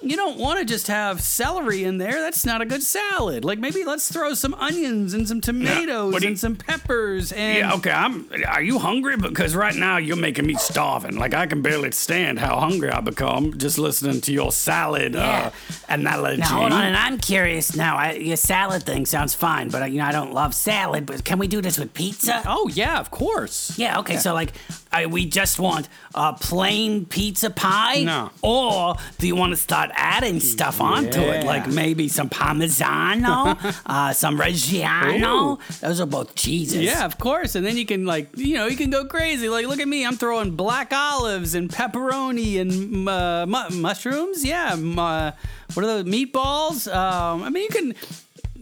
you 0.00 0.16
don't 0.16 0.38
want 0.38 0.58
to 0.60 0.64
just 0.64 0.86
have 0.86 1.20
celery 1.20 1.82
in 1.84 1.98
there. 1.98 2.12
That's 2.20 2.46
not 2.46 2.60
a 2.60 2.64
good 2.66 2.82
salad. 2.82 3.44
Like 3.44 3.58
maybe 3.58 3.84
let's 3.84 4.10
throw 4.12 4.34
some 4.34 4.54
onions 4.54 5.12
and 5.14 5.26
some 5.26 5.40
tomatoes 5.40 6.12
What 6.12 6.20
do 6.20 6.26
you- 6.26 6.30
and 6.32 6.38
some 6.38 6.54
peppers 6.56 7.32
and 7.32 7.58
Yeah, 7.58 7.74
okay. 7.74 7.90
I'm. 7.90 8.28
Are 8.46 8.62
you 8.62 8.78
hungry? 8.78 9.16
Because 9.16 9.56
right 9.56 9.74
now 9.74 9.96
you're 9.96 10.16
making 10.16 10.46
me 10.46 10.54
starving. 10.54 11.16
Like 11.16 11.34
I 11.34 11.46
can 11.46 11.62
barely 11.62 11.90
stand 11.90 12.38
how 12.38 12.58
hungry 12.60 12.90
I 12.90 13.00
become 13.00 13.58
just 13.58 13.78
listening 13.78 14.20
to 14.22 14.32
your 14.32 14.52
salad 14.52 15.14
Yeah. 15.14 15.50
uh, 15.52 15.72
analogy. 15.88 16.40
Now 16.42 16.46
hold 16.60 16.72
on, 16.72 16.82
and 16.84 16.96
I'm 16.96 17.18
curious 17.18 17.74
now. 17.74 17.96
I, 17.96 18.12
your 18.12 18.36
salad 18.36 18.84
thing 18.84 19.04
sounds 19.06 19.34
fine, 19.34 19.68
but 19.68 19.82
uh, 19.82 19.86
you 19.86 19.98
know 19.98 20.04
I 20.06 20.12
don't 20.12 20.32
love 20.32 20.54
salad. 20.54 21.06
But 21.06 21.24
can 21.24 21.38
we 21.38 21.48
do 21.48 21.60
this 21.60 21.78
with 21.78 21.92
pizza? 21.94 22.42
Oh 22.46 22.68
yeah, 22.72 22.98
of 23.00 23.10
course. 23.10 23.76
Yeah, 23.78 23.98
okay, 24.00 24.16
so 24.16 24.32
like, 24.34 24.52
uh, 24.92 25.08
we 25.08 25.26
just 25.26 25.58
want 25.58 25.88
a 26.14 26.32
plain 26.32 27.04
pizza 27.06 27.50
pie? 27.50 28.02
No. 28.04 28.30
Or 28.42 28.96
do 29.18 29.26
you 29.26 29.36
want 29.36 29.50
to 29.52 29.56
start 29.56 29.90
adding 29.94 30.40
stuff 30.40 30.80
onto 30.80 31.20
it? 31.20 31.42
Yeah. 31.42 31.46
Like 31.46 31.66
maybe 31.66 32.08
some 32.08 32.28
Parmigiano, 32.28 33.56
uh, 33.86 34.12
some 34.12 34.38
Reggiano? 34.38 35.58
Ooh. 35.58 35.58
Those 35.80 36.00
are 36.00 36.06
both 36.06 36.34
cheeses. 36.34 36.82
Yeah, 36.82 37.04
of 37.04 37.18
course. 37.18 37.54
And 37.54 37.64
then 37.66 37.76
you 37.76 37.86
can 37.86 38.06
like, 38.06 38.30
you 38.36 38.54
know, 38.54 38.66
you 38.66 38.76
can 38.76 38.90
go 38.90 39.04
crazy. 39.04 39.48
Like, 39.48 39.66
look 39.66 39.80
at 39.80 39.88
me, 39.88 40.06
I'm 40.06 40.16
throwing 40.16 40.56
black 40.56 40.92
olives 40.92 41.54
and 41.54 41.68
pepperoni 41.70 42.60
and 42.60 43.08
uh, 43.08 43.46
mu- 43.46 43.76
mushrooms. 43.80 44.44
Yeah, 44.44 44.74
uh, 44.74 45.32
what 45.74 45.84
are 45.84 46.02
those 46.02 46.04
meatballs? 46.04 46.92
Um, 46.92 47.42
I 47.42 47.50
mean, 47.50 47.64
you 47.64 47.68
can. 47.68 47.94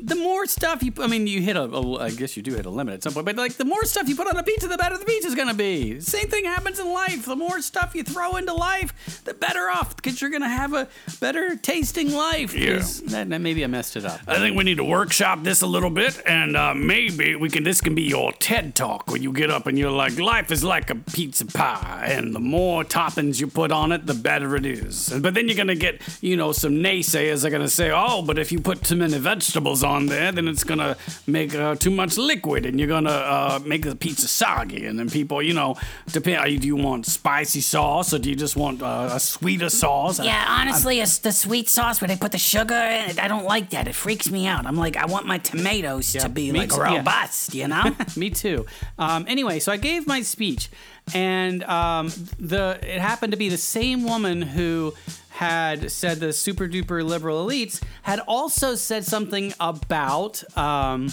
The 0.06 0.14
more 0.14 0.47
stuff 0.47 0.82
you, 0.85 0.93
I 1.00 1.08
mean, 1.08 1.26
you 1.26 1.41
hit 1.43 1.56
a, 1.56 1.62
a, 1.64 1.97
I 1.99 2.11
guess 2.11 2.37
you 2.37 2.43
do 2.43 2.55
hit 2.55 2.65
a 2.65 2.70
limit 2.70 2.94
at 2.94 3.03
some 3.03 3.13
point, 3.13 3.27
but 3.27 3.34
like 3.36 3.55
the 3.55 3.65
more 3.65 3.84
stuff 3.84 4.08
you 4.08 4.15
put 4.15 4.29
on 4.29 4.36
a 4.36 4.43
pizza, 4.44 4.69
the 4.69 4.77
better 4.79 4.96
the 4.96 5.05
pizza's 5.05 5.34
gonna 5.34 5.53
be. 5.55 6.01
Same 6.01 6.29
thing 6.29 6.44
happens 6.44 6.79
in 6.79 6.89
life. 6.93 7.25
The 7.27 7.34
more 7.34 7.60
stuff 7.60 7.93
you 7.96 8.05
throw 8.05 8.36
into 8.36 8.55
life, 8.55 9.22
the 9.25 9.34
better 9.34 9.69
off, 9.69 9.96
because 9.96 10.20
you're 10.20 10.31
gonna 10.31 10.48
have 10.48 10.72
a 10.75 10.86
better 11.20 11.56
tasting 11.56 12.13
life. 12.13 12.55
'Cause 12.55 13.01
That, 13.03 13.29
that- 13.31 13.41
maybe 13.41 13.65
I 13.65 13.67
messed 13.67 13.96
it 13.96 14.05
up. 14.05 14.20
I 14.29 14.36
think 14.39 14.56
we 14.56 14.63
need 14.63 14.77
to 14.77 14.84
workshop 14.84 15.43
this 15.43 15.63
a 15.63 15.67
little 15.67 15.91
bit, 15.91 16.22
and 16.25 16.56
uh, 16.56 16.72
maybe 16.75 17.34
we 17.34 17.48
can. 17.51 17.65
This 17.65 17.81
can 17.81 17.96
be 17.96 18.03
your 18.03 18.32
TED 18.34 18.77
talk 18.77 19.10
when 19.10 19.22
you 19.25 19.32
get 19.32 19.51
up 19.51 19.67
and 19.67 19.77
you're 19.77 19.91
like, 19.91 20.19
"Life 20.20 20.53
is 20.53 20.63
like 20.63 20.89
a 20.91 20.94
pizza 20.94 21.46
pie, 21.46 22.06
and 22.13 22.32
the 22.32 22.39
more 22.41 22.84
toppings 22.84 23.41
you 23.41 23.48
put 23.48 23.72
on 23.72 23.91
it, 23.91 24.06
the 24.06 24.15
better 24.15 24.55
it 24.55 24.65
is." 24.67 25.08
But 25.20 25.34
then 25.34 25.48
you're 25.48 25.56
gonna 25.56 25.75
get, 25.75 26.01
you 26.20 26.36
know, 26.36 26.53
some 26.53 26.75
naysayers 26.75 27.44
are 27.44 27.51
gonna 27.51 27.69
say, 27.69 27.91
"Oh, 27.91 28.22
but 28.22 28.39
if 28.39 28.53
you 28.53 28.60
put 28.60 28.84
too 28.84 28.94
many 28.96 29.19
vegetables 29.19 29.82
on 29.82 29.95
there, 30.05 30.31
then 30.32 30.46
it's 30.48 30.65
gonna 30.65 30.98
make 31.26 31.55
uh, 31.55 31.76
too 31.76 31.91
much 31.91 32.19
liquid, 32.19 32.67
and 32.67 32.79
you're 32.79 32.88
gonna 32.96 33.08
uh, 33.10 33.58
make 33.65 33.82
the 33.84 33.96
pizza 33.96 34.29
soggy." 34.29 34.84
And 34.84 34.98
then 34.98 35.08
people, 35.08 35.41
you 35.41 35.55
know, 35.55 35.76
depend. 36.12 36.53
you- 36.53 36.58
Do 36.58 36.67
you 36.67 36.76
want 36.76 37.06
spicy 37.06 37.62
sauce, 37.62 38.12
or 38.12 38.19
do 38.19 38.29
you 38.29 38.36
just 38.36 38.56
want 38.56 38.82
uh, 38.82 39.08
a 39.12 39.19
sweeter 39.20 39.70
sauce? 39.70 40.20
Yeah, 40.22 40.44
honestly, 40.60 41.00
it's 41.00 41.19
the 41.19 41.32
sweet 41.32 41.70
sauce 41.70 42.00
where 42.03 42.08
they 42.08 42.17
put 42.17 42.32
the 42.32 42.38
sugar 42.38 42.74
in 42.74 43.10
it. 43.10 43.19
I 43.19 43.29
don't 43.29 43.44
like 43.46 43.70
that. 43.70 43.88
It 43.88 43.94
freaks 43.94 44.31
me 44.31 44.46
out. 44.46 44.67
I'm 44.67 44.76
like, 44.76 44.96
I 44.98 45.06
want 45.06 45.24
my 45.26 45.38
tomatoes 45.38 46.12
to 46.12 46.29
be 46.29 46.53
like 46.53 46.70
too, 46.70 46.81
yeah. 46.81 46.96
robust, 46.98 47.55
you 47.55 47.69
know? 47.69 47.94
Me 48.17 48.29
too. 48.31 48.67
Um, 48.98 49.24
anyway, 49.29 49.58
so 49.60 49.70
I 49.72 49.76
gave 49.79 50.06
my 50.06 50.20
speech, 50.22 50.69
and 51.15 51.62
um, 51.65 52.08
the 52.38 52.79
it 52.82 53.00
happened 53.00 53.31
to 53.32 53.36
be 53.38 53.48
the 53.48 53.56
same 53.58 54.05
woman 54.05 54.43
who 54.43 54.93
had 55.36 55.90
said 55.90 56.19
the 56.19 56.32
super 56.32 56.66
duper 56.66 57.05
liberal 57.05 57.46
elites 57.46 57.82
had 58.02 58.20
also 58.20 58.74
said 58.74 59.05
something 59.05 59.52
about. 59.60 60.43
Um, 60.56 61.12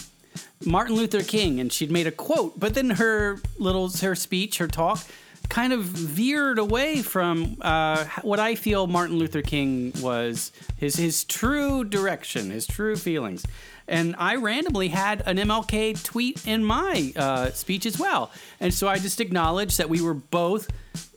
Martin 0.65 0.95
Luther 0.95 1.21
King, 1.21 1.59
and 1.59 1.71
she'd 1.71 1.91
made 1.91 2.07
a 2.07 2.11
quote, 2.11 2.57
but 2.57 2.73
then 2.73 2.91
her 2.91 3.39
little 3.59 3.89
her 3.89 4.15
speech, 4.15 4.57
her 4.59 4.67
talk, 4.67 5.03
kind 5.49 5.73
of 5.73 5.81
veered 5.83 6.57
away 6.57 7.01
from 7.01 7.57
uh, 7.61 8.05
what 8.21 8.39
I 8.39 8.55
feel 8.55 8.87
Martin 8.87 9.17
Luther 9.17 9.41
King 9.41 9.91
was 9.99 10.51
his 10.77 10.95
his 10.95 11.23
true 11.25 11.83
direction, 11.83 12.49
his 12.49 12.65
true 12.65 12.95
feelings, 12.95 13.45
And 13.87 14.15
I 14.17 14.35
randomly 14.35 14.87
had 14.87 15.21
an 15.25 15.37
MLK 15.37 16.01
tweet 16.01 16.47
in 16.47 16.63
my 16.63 17.11
uh, 17.15 17.51
speech 17.51 17.85
as 17.85 17.99
well. 17.99 18.31
And 18.59 18.73
so 18.73 18.87
I 18.87 18.99
just 18.99 19.19
acknowledged 19.19 19.77
that 19.77 19.89
we 19.89 20.01
were 20.01 20.13
both 20.13 20.69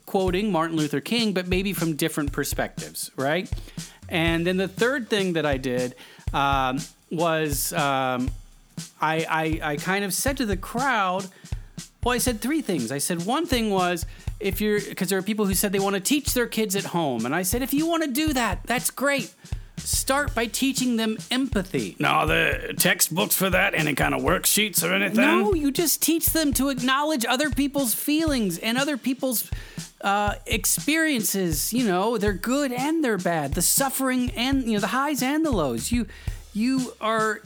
quoting 0.06 0.50
Martin 0.50 0.76
Luther 0.76 1.00
King, 1.00 1.32
but 1.32 1.48
maybe 1.48 1.72
from 1.72 1.96
different 1.96 2.32
perspectives, 2.32 3.10
right? 3.16 3.50
And 4.08 4.46
then 4.46 4.56
the 4.56 4.68
third 4.68 5.10
thing 5.10 5.34
that 5.34 5.44
I 5.44 5.56
did 5.56 5.94
um, 6.32 6.78
was 7.10 7.72
um, 7.72 8.30
I, 9.00 9.58
I, 9.62 9.72
I 9.72 9.76
kind 9.76 10.04
of 10.04 10.14
said 10.14 10.36
to 10.38 10.46
the 10.46 10.56
crowd, 10.56 11.26
well, 12.04 12.14
I 12.14 12.18
said 12.18 12.40
three 12.40 12.62
things. 12.62 12.92
I 12.92 12.98
said 12.98 13.26
one 13.26 13.46
thing 13.46 13.70
was 13.70 14.06
if 14.38 14.60
you're, 14.60 14.80
because 14.80 15.08
there 15.08 15.18
are 15.18 15.22
people 15.22 15.46
who 15.46 15.54
said 15.54 15.72
they 15.72 15.80
want 15.80 15.94
to 15.94 16.00
teach 16.00 16.34
their 16.34 16.46
kids 16.46 16.76
at 16.76 16.84
home. 16.84 17.26
And 17.26 17.34
I 17.34 17.42
said, 17.42 17.62
if 17.62 17.74
you 17.74 17.86
want 17.88 18.04
to 18.04 18.10
do 18.10 18.32
that, 18.32 18.62
that's 18.64 18.90
great. 18.90 19.34
Start 19.86 20.34
by 20.34 20.46
teaching 20.46 20.96
them 20.96 21.16
empathy. 21.30 21.94
Now, 22.00 22.26
the 22.26 22.74
textbooks 22.76 23.36
for 23.36 23.48
that, 23.50 23.72
any 23.72 23.94
kind 23.94 24.14
of 24.14 24.20
worksheets 24.20 24.82
or 24.82 24.92
anything? 24.92 25.20
No, 25.20 25.54
you 25.54 25.70
just 25.70 26.02
teach 26.02 26.30
them 26.30 26.52
to 26.54 26.70
acknowledge 26.70 27.24
other 27.24 27.50
people's 27.50 27.94
feelings 27.94 28.58
and 28.58 28.78
other 28.78 28.96
people's 28.96 29.48
uh, 30.00 30.34
experiences. 30.44 31.72
You 31.72 31.86
know, 31.86 32.18
they're 32.18 32.32
good 32.32 32.72
and 32.72 33.04
they're 33.04 33.16
bad, 33.16 33.54
the 33.54 33.62
suffering 33.62 34.30
and 34.30 34.64
you 34.64 34.72
know 34.72 34.80
the 34.80 34.88
highs 34.88 35.22
and 35.22 35.46
the 35.46 35.52
lows. 35.52 35.92
You 35.92 36.08
you 36.52 36.92
are 37.00 37.42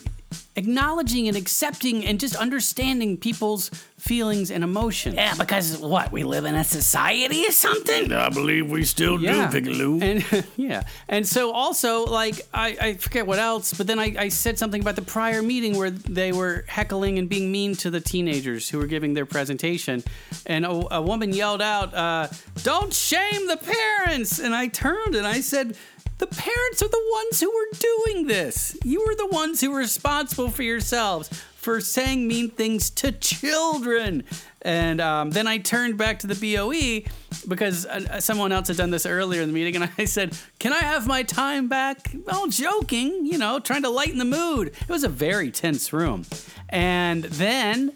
acknowledging 0.56 1.28
and 1.28 1.36
accepting 1.36 2.04
and 2.04 2.20
just 2.20 2.34
understanding 2.36 3.16
people's 3.16 3.70
feelings 3.98 4.50
and 4.50 4.64
emotions. 4.64 5.14
Yeah, 5.16 5.34
because 5.34 5.78
what? 5.78 6.10
We 6.12 6.22
live 6.24 6.44
in 6.44 6.54
a 6.54 6.64
society 6.64 7.46
or 7.46 7.52
something? 7.52 8.12
I 8.12 8.28
believe 8.30 8.70
we 8.70 8.84
still 8.84 9.20
Yeah. 9.20 9.46
do, 9.50 9.60
Pigaloo. 9.60 10.00
And 10.00 10.44
yeah. 10.56 10.82
And 11.08 11.26
so 11.26 11.52
also 11.52 12.04
like 12.06 12.40
I, 12.54 12.76
I 12.80 12.94
forget 12.94 13.26
what 13.26 13.38
else, 13.38 13.74
but 13.74 13.86
then 13.86 13.98
I, 13.98 14.14
I 14.18 14.28
said 14.28 14.58
something 14.58 14.80
about 14.80 14.96
the 14.96 15.02
prior 15.02 15.42
meeting 15.42 15.76
where 15.76 15.90
they 15.90 16.32
were 16.32 16.64
heckling 16.68 17.18
and 17.18 17.28
being 17.28 17.52
mean 17.52 17.74
to 17.76 17.90
the 17.90 18.00
teenagers 18.00 18.68
who 18.70 18.78
were 18.78 18.86
giving 18.86 19.14
their 19.14 19.26
presentation. 19.26 20.02
And 20.46 20.64
a, 20.64 20.96
a 20.96 21.02
woman 21.02 21.32
yelled 21.32 21.62
out, 21.62 21.94
uh, 21.94 22.28
Don't 22.62 22.92
shame 22.92 23.46
the 23.46 23.56
parents. 23.58 24.38
And 24.38 24.54
I 24.54 24.68
turned 24.68 25.14
and 25.14 25.26
I 25.26 25.40
said, 25.42 25.76
the 26.20 26.26
parents 26.26 26.82
are 26.82 26.88
the 26.88 27.10
ones 27.12 27.40
who 27.40 27.50
were 27.50 27.78
doing 27.78 28.26
this. 28.26 28.76
You 28.84 29.00
are 29.08 29.16
the 29.16 29.28
ones 29.28 29.62
who 29.62 29.72
are 29.72 29.78
responsible 29.78 30.50
for 30.50 30.62
yourselves 30.62 31.30
for 31.56 31.80
saying 31.80 32.28
mean 32.28 32.50
things 32.50 32.90
to 32.90 33.10
children. 33.10 34.24
And 34.60 35.00
um, 35.00 35.30
then 35.30 35.46
I 35.46 35.56
turned 35.56 35.96
back 35.96 36.18
to 36.18 36.26
the 36.26 36.34
BOE 36.34 37.10
because 37.48 37.86
uh, 37.86 38.20
someone 38.20 38.52
else 38.52 38.68
had 38.68 38.76
done 38.76 38.90
this 38.90 39.06
earlier 39.06 39.40
in 39.40 39.48
the 39.48 39.54
meeting, 39.54 39.76
and 39.76 39.90
I 39.96 40.04
said, 40.04 40.38
Can 40.58 40.74
I 40.74 40.80
have 40.80 41.06
my 41.06 41.22
time 41.22 41.68
back? 41.68 42.14
All 42.30 42.48
joking, 42.48 43.24
you 43.24 43.38
know, 43.38 43.58
trying 43.58 43.82
to 43.84 43.90
lighten 43.90 44.18
the 44.18 44.26
mood. 44.26 44.68
It 44.68 44.90
was 44.90 45.04
a 45.04 45.08
very 45.08 45.50
tense 45.50 45.90
room. 45.90 46.26
And 46.68 47.24
then, 47.24 47.94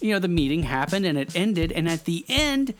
you 0.00 0.14
know, 0.14 0.18
the 0.18 0.28
meeting 0.28 0.62
happened 0.62 1.04
and 1.04 1.18
it 1.18 1.36
ended, 1.36 1.72
and 1.72 1.90
at 1.90 2.06
the 2.06 2.24
end, 2.26 2.72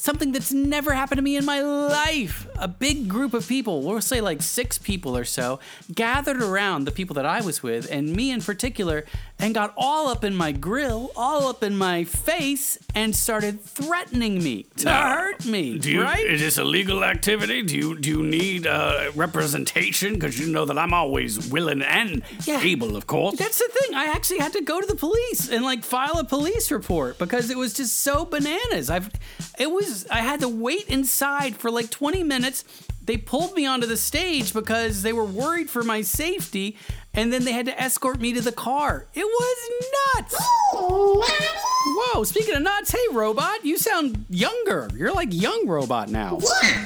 something 0.00 0.32
that's 0.32 0.52
never 0.52 0.94
happened 0.94 1.18
to 1.18 1.22
me 1.22 1.36
in 1.36 1.44
my 1.44 1.60
life. 1.60 2.46
A 2.58 2.68
big 2.68 3.08
group 3.08 3.34
of 3.34 3.46
people, 3.48 3.82
we'll 3.82 4.00
say 4.00 4.20
like 4.20 4.42
six 4.42 4.78
people 4.78 5.16
or 5.16 5.24
so, 5.24 5.58
gathered 5.94 6.42
around 6.42 6.84
the 6.84 6.92
people 6.92 7.14
that 7.14 7.26
I 7.26 7.40
was 7.40 7.62
with, 7.62 7.90
and 7.90 8.12
me 8.14 8.30
in 8.30 8.40
particular, 8.40 9.04
and 9.38 9.54
got 9.54 9.72
all 9.76 10.08
up 10.08 10.24
in 10.24 10.34
my 10.34 10.52
grill, 10.52 11.10
all 11.16 11.46
up 11.48 11.62
in 11.62 11.76
my 11.76 12.04
face, 12.04 12.78
and 12.94 13.14
started 13.14 13.60
threatening 13.60 14.42
me 14.42 14.66
to 14.76 14.84
Now, 14.86 15.08
hurt 15.16 15.44
me. 15.44 15.78
Do 15.78 15.90
you, 15.90 16.02
right? 16.02 16.24
Is 16.26 16.40
this 16.40 16.58
a 16.58 16.64
legal 16.64 17.04
activity? 17.04 17.62
Do 17.62 17.76
you 17.76 17.98
do 17.98 18.08
you 18.10 18.22
need 18.22 18.66
uh, 18.66 19.10
representation? 19.14 20.14
Because 20.14 20.38
you 20.38 20.46
know 20.52 20.64
that 20.64 20.78
I'm 20.78 20.92
always 20.94 21.50
willing 21.50 21.82
and 21.82 22.22
Yeah. 22.44 22.60
able, 22.60 22.96
of 22.96 23.06
course. 23.06 23.38
That's 23.38 23.58
the 23.58 23.68
thing. 23.72 23.94
I 23.94 24.06
actually 24.06 24.38
had 24.38 24.52
to 24.54 24.60
go 24.62 24.80
to 24.80 24.86
the 24.86 24.96
police 24.96 25.48
and 25.50 25.64
like 25.64 25.84
file 25.84 26.18
a 26.18 26.24
police 26.24 26.70
report 26.70 27.18
because 27.18 27.50
it 27.50 27.56
was 27.56 27.72
just 27.74 27.96
so 28.00 28.24
bananas. 28.24 28.90
I've 28.90 29.10
it 29.58 29.70
was 29.70 29.87
I 30.10 30.18
had 30.18 30.40
to 30.40 30.48
wait 30.48 30.88
inside 30.88 31.56
for 31.56 31.70
like 31.70 31.90
20 31.90 32.22
minutes. 32.22 32.64
They 33.04 33.16
pulled 33.16 33.54
me 33.54 33.64
onto 33.66 33.86
the 33.86 33.96
stage 33.96 34.52
because 34.52 35.02
they 35.02 35.12
were 35.12 35.24
worried 35.24 35.70
for 35.70 35.82
my 35.82 36.02
safety 36.02 36.76
and 37.14 37.32
then 37.32 37.44
they 37.44 37.52
had 37.52 37.66
to 37.66 37.80
escort 37.80 38.20
me 38.20 38.32
to 38.34 38.40
the 38.40 38.52
car. 38.52 39.06
It 39.14 39.24
was 39.24 39.70
nuts. 40.16 40.36
Whoa, 40.74 42.24
speaking 42.24 42.54
of 42.54 42.62
nuts, 42.62 42.90
hey 42.90 43.06
robot, 43.12 43.64
you 43.64 43.78
sound 43.78 44.26
younger. 44.28 44.88
You're 44.94 45.12
like 45.12 45.28
young 45.32 45.66
robot 45.66 46.10
now. 46.10 46.38
Yeah, 46.42 46.84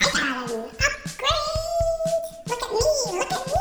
I 0.00 0.10
got 0.12 0.50
an 0.50 0.60
upgrade. 0.60 1.30
Look 2.46 2.62
at 2.62 2.70
me, 2.70 3.18
look 3.18 3.32
at 3.32 3.46
me, 3.46 3.53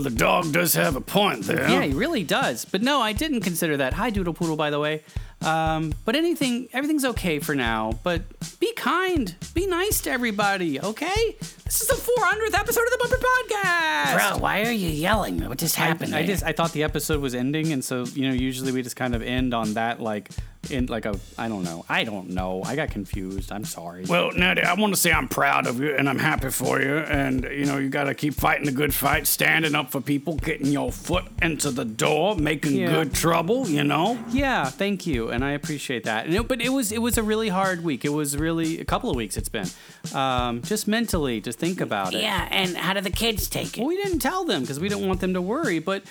Arr, 0.00 0.06
arr. 0.06 0.10
The 0.10 0.16
dog 0.16 0.52
does 0.52 0.74
have 0.74 0.96
a 0.96 1.00
point 1.00 1.44
there. 1.44 1.68
Yeah, 1.68 1.82
he 1.82 1.92
really 1.92 2.24
does. 2.24 2.64
But 2.64 2.82
no, 2.82 3.00
I 3.00 3.12
didn't 3.12 3.40
consider 3.42 3.76
that. 3.78 3.94
Hi, 3.94 4.10
Doodle 4.10 4.34
Poodle, 4.34 4.56
by 4.56 4.70
the 4.70 4.80
way. 4.80 5.02
Um, 5.42 5.94
but 6.04 6.16
anything, 6.16 6.68
everything's 6.72 7.04
okay 7.04 7.38
for 7.38 7.54
now. 7.54 7.98
But 8.02 8.22
be 8.60 8.72
kind, 8.74 9.34
be 9.54 9.66
nice 9.66 10.02
to 10.02 10.10
everybody, 10.10 10.80
okay? 10.80 11.36
This 11.64 11.80
is 11.80 11.88
the 11.88 11.94
400th 11.94 12.58
episode 12.58 12.82
of 12.82 12.90
the 12.90 12.98
Bumper 13.00 13.16
Podcast. 13.16 14.30
Bro, 14.30 14.38
why 14.42 14.62
are 14.64 14.72
you 14.72 14.88
yelling? 14.90 15.48
What 15.48 15.58
just 15.58 15.76
happened? 15.76 16.14
I, 16.14 16.18
I 16.18 16.22
there? 16.22 16.32
just 16.34 16.44
I 16.44 16.52
thought 16.52 16.72
the 16.72 16.82
episode 16.82 17.20
was 17.20 17.34
ending, 17.34 17.72
and 17.72 17.82
so 17.82 18.04
you 18.04 18.28
know 18.28 18.34
usually 18.34 18.72
we 18.72 18.82
just 18.82 18.96
kind 18.96 19.14
of 19.14 19.22
end 19.22 19.54
on 19.54 19.74
that 19.74 20.00
like 20.00 20.30
in 20.68 20.86
like 20.86 21.06
a 21.06 21.18
I 21.38 21.48
don't 21.48 21.62
know 21.62 21.86
I 21.88 22.04
don't 22.04 22.30
know 22.30 22.62
I 22.64 22.76
got 22.76 22.90
confused. 22.90 23.50
I'm 23.50 23.64
sorry. 23.64 24.04
Well, 24.04 24.30
Natty, 24.32 24.60
I 24.62 24.74
want 24.74 24.94
to 24.94 25.00
say 25.00 25.10
I'm 25.10 25.26
proud 25.26 25.66
of 25.66 25.80
you 25.80 25.94
and 25.96 26.08
I'm 26.08 26.18
happy 26.18 26.50
for 26.50 26.80
you. 26.82 26.98
And, 26.98 27.44
you 27.44 27.64
know, 27.64 27.78
you 27.78 27.88
got 27.88 28.04
to 28.04 28.14
keep 28.14 28.34
fighting 28.34 28.66
the 28.66 28.72
good 28.72 28.92
fight, 28.94 29.26
standing 29.26 29.74
up 29.74 29.90
for 29.90 30.00
people, 30.02 30.34
getting 30.36 30.66
your 30.66 30.92
foot 30.92 31.24
into 31.40 31.70
the 31.70 31.84
door, 31.86 32.36
making 32.36 32.74
Yeah. 32.76 32.90
good 32.90 33.14
trouble, 33.14 33.68
you 33.68 33.84
know? 33.84 34.18
Yeah, 34.30 34.66
thank 34.66 35.06
you, 35.06 35.30
and 35.30 35.42
I 35.44 35.52
appreciate 35.52 36.04
that. 36.04 36.26
And 36.26 36.34
it, 36.34 36.46
but 36.46 36.60
it 36.60 36.68
was 36.70 36.92
it 36.92 37.00
was 37.00 37.16
a 37.16 37.22
really 37.22 37.48
hard 37.48 37.82
week. 37.82 38.04
It 38.04 38.12
was 38.12 38.36
really 38.36 38.80
a 38.80 38.84
couple 38.84 39.08
of 39.08 39.16
weeks. 39.16 39.36
It's 39.38 39.48
been 39.48 39.68
um, 40.14 40.60
just 40.62 40.86
mentally 40.86 41.40
to 41.40 41.52
think 41.52 41.80
about 41.80 42.14
it. 42.14 42.22
yeah, 42.22 42.46
and 42.50 42.76
how 42.76 42.92
do 42.92 43.00
the 43.00 43.10
kids 43.10 43.48
take 43.48 43.76
it? 43.76 43.80
Well, 43.80 43.88
we 43.88 43.96
didn't 43.96 44.18
tell 44.20 44.44
them 44.44 44.60
because 44.62 44.78
we 44.78 44.88
didn't 44.88 45.06
want 45.08 45.20
them 45.20 45.34
to 45.34 45.40
worry. 45.42 45.78
But 45.78 46.02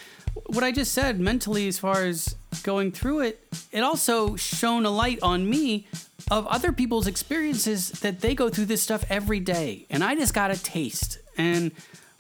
what 0.46 0.64
I 0.64 0.72
just 0.72 0.94
said 0.94 1.20
mentally, 1.20 1.68
as 1.68 1.80
far 1.80 2.04
as 2.04 2.36
going 2.64 2.92
through 2.92 3.22
it, 3.22 3.48
it 3.72 3.82
also 3.82 4.36
shone 4.36 4.86
a 4.86 4.90
light 4.90 5.20
on 5.22 5.50
me 5.50 5.88
of 6.32 6.46
other 6.48 6.72
people's 6.72 7.08
experiences 7.08 7.90
that 8.02 8.22
they 8.22 8.36
go 8.36 8.50
through 8.50 8.66
this 8.66 8.82
stuff 8.82 9.04
every 9.10 9.40
day. 9.40 9.86
And 9.90 10.04
I 10.04 10.16
just 10.16 10.34
got 10.34 10.52
a 10.52 10.62
taste. 10.62 11.20
And 11.38 11.72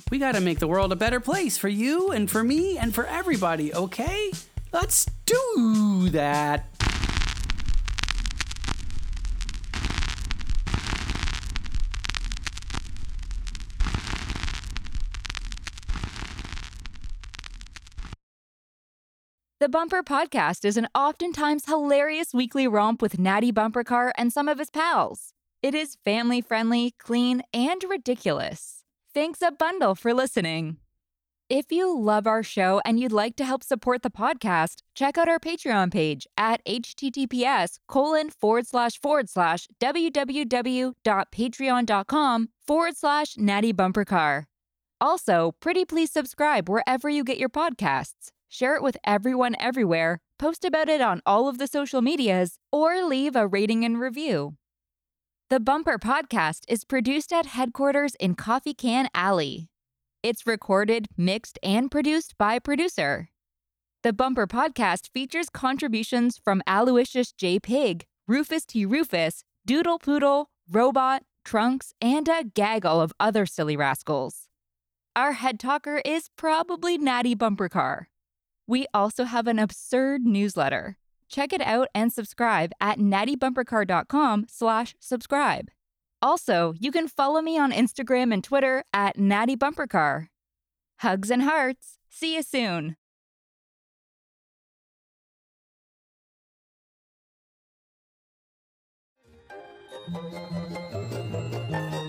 we 0.10 0.18
got 0.18 0.36
to 0.36 0.42
make 0.42 0.60
the 0.60 0.68
world 0.68 0.92
a 0.92 0.96
better 0.96 1.20
place 1.20 1.58
for 1.58 1.68
you 1.68 2.12
and 2.12 2.30
for 2.30 2.44
me 2.44 2.78
and 2.78 2.94
for 2.94 3.06
everybody, 3.06 3.74
okay? 3.74 4.32
Let's 4.72 5.06
do 5.26 6.10
that. 6.12 6.89
The 19.60 19.68
Bumper 19.68 20.04
Podcast 20.04 20.64
is 20.64 20.78
an 20.78 20.88
oftentimes 20.96 21.66
hilarious 21.66 22.34
weekly 22.34 22.66
romp 22.66 23.02
with 23.02 23.20
Natty 23.20 23.52
Bumper 23.52 23.84
Car 23.84 24.14
and 24.18 24.32
some 24.32 24.48
of 24.48 24.58
his 24.58 24.70
pals. 24.70 25.34
It 25.62 25.76
is 25.76 25.98
family 26.06 26.40
friendly, 26.40 26.96
clean, 26.98 27.44
and 27.54 27.84
ridiculous. 27.84 28.86
Thanks 29.14 29.42
a 29.42 29.52
bundle 29.52 29.96
for 29.96 30.14
listening. 30.14 30.78
If 31.50 31.74
you 31.74 31.94
love 31.94 32.26
our 32.26 32.42
show 32.42 32.80
and 32.86 33.02
you'd 33.02 33.12
like 33.12 33.36
to 33.36 33.44
help 33.44 33.66
support 33.66 34.02
the 34.02 34.10
podcast, 34.10 34.78
check 34.96 35.18
out 35.18 35.28
our 35.28 35.40
Patreon 35.40 35.92
page 35.92 36.26
at 36.38 36.64
https 36.64 37.80
colon 37.90 38.30
forward 38.30 38.66
slash 38.66 38.98
forward 38.98 39.30
slash 39.30 39.68
www.patreon.com 39.82 42.50
forward 42.66 42.96
slash 42.96 43.38
natty 43.38 43.74
bumper 43.74 44.06
car. 44.06 44.48
Also, 45.02 45.54
pretty 45.60 45.84
please 45.84 46.14
subscribe 46.14 46.70
wherever 46.70 47.10
you 47.10 47.26
get 47.26 47.38
your 47.38 47.50
podcasts. 47.50 48.32
Share 48.50 48.76
it 48.76 48.82
with 48.82 48.98
everyone 49.04 49.56
everywhere, 49.60 50.20
post 50.40 50.66
about 50.66 50.90
it 50.90 51.02
on 51.02 51.22
all 51.24 51.48
of 51.48 51.60
the 51.60 51.68
social 51.68 52.02
medias, 52.02 52.58
or 52.72 53.04
leave 53.04 53.36
a 53.36 53.48
rating 53.48 53.86
and 53.86 54.00
review. 54.00 54.56
The 55.52 55.60
Bumper 55.60 56.00
Podcast 56.00 56.64
is 56.68 56.84
produced 56.84 57.32
at 57.32 57.46
headquarters 57.46 58.16
in 58.16 58.34
Coffee 58.34 58.74
Can 58.74 59.08
Alley. 59.14 59.70
It's 60.24 60.48
recorded, 60.48 61.08
mixed, 61.16 61.60
and 61.62 61.92
produced 61.92 62.36
by 62.40 62.58
producer. 62.58 63.30
The 64.02 64.14
Bumper 64.14 64.48
Podcast 64.48 65.10
features 65.14 65.50
contributions 65.50 66.40
from 66.44 66.64
Aloysius 66.68 67.32
J. 67.32 67.60
Pig, 67.60 68.06
Rufus 68.28 68.66
T. 68.66 68.86
Rufus, 68.86 69.44
Doodle 69.66 70.00
Poodle, 70.00 70.50
Robot, 70.72 71.22
Trunks, 71.46 71.94
and 72.02 72.28
a 72.28 72.44
gaggle 72.44 73.00
of 73.00 73.14
other 73.20 73.46
silly 73.46 73.78
rascals. 73.78 74.48
Our 75.16 75.34
head 75.34 75.60
talker 75.60 76.02
is 76.04 76.30
probably 76.36 76.98
Natty 76.98 77.36
Bumper 77.36 77.70
Car. 77.70 78.10
We 78.70 78.86
also 78.94 79.24
have 79.24 79.48
an 79.48 79.58
absurd 79.58 80.22
newsletter. 80.22 80.96
Check 81.28 81.54
it 81.54 81.62
out 81.62 81.88
and 81.96 82.14
subscribe 82.14 82.72
at 82.80 83.00
nattybumpercar.com 83.00 84.46
slash 84.48 84.94
subscribe. 85.00 85.70
Also, 86.22 86.76
you 86.80 86.92
can 86.92 87.08
follow 87.08 87.42
me 87.42 87.58
on 87.58 87.72
Instagram 87.72 88.32
and 88.32 88.44
Twitter 88.44 88.84
at 88.94 89.18
nattybumpercar. 89.18 90.28
Hugs 91.00 91.32
and 91.32 91.42
hearts. 91.42 91.98
See 92.10 92.36
you 92.36 92.44
soon. 92.44 92.96